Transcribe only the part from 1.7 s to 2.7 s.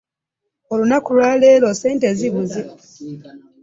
ssente zibuze.